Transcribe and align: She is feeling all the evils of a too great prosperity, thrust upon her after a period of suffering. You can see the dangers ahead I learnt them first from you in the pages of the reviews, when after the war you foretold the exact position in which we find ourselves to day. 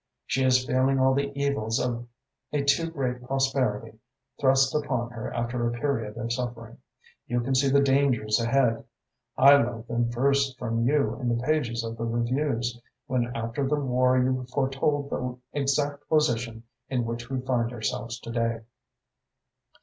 She 0.25 0.43
is 0.43 0.65
feeling 0.65 0.97
all 0.99 1.13
the 1.13 1.31
evils 1.39 1.79
of 1.79 2.07
a 2.51 2.63
too 2.63 2.89
great 2.89 3.21
prosperity, 3.23 3.99
thrust 4.39 4.73
upon 4.73 5.11
her 5.11 5.31
after 5.31 5.67
a 5.67 5.79
period 5.79 6.17
of 6.17 6.33
suffering. 6.33 6.79
You 7.27 7.39
can 7.41 7.53
see 7.53 7.69
the 7.69 7.83
dangers 7.83 8.39
ahead 8.41 8.83
I 9.37 9.57
learnt 9.57 9.87
them 9.87 10.09
first 10.11 10.57
from 10.57 10.87
you 10.87 11.19
in 11.21 11.29
the 11.29 11.43
pages 11.43 11.83
of 11.83 11.97
the 11.97 12.05
reviews, 12.05 12.81
when 13.05 13.31
after 13.35 13.67
the 13.67 13.75
war 13.75 14.17
you 14.17 14.43
foretold 14.51 15.11
the 15.11 15.37
exact 15.55 16.09
position 16.09 16.63
in 16.89 17.05
which 17.05 17.29
we 17.29 17.39
find 17.39 17.71
ourselves 17.71 18.19
to 18.21 18.31
day. 18.31 18.61